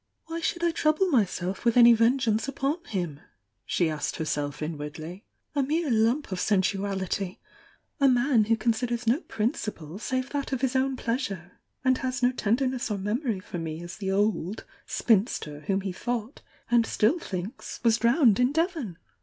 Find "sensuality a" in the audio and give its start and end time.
6.39-8.07